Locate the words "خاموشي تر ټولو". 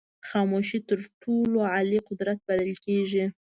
0.29-1.57